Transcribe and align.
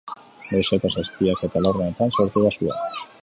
Goizeko 0.51 0.91
zazpiak 1.01 1.45
eta 1.49 1.63
laurdenetan 1.67 2.17
sortu 2.19 2.47
da 2.49 2.55
sua. 2.57 2.81